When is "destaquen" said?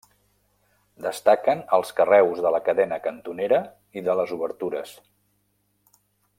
1.05-1.61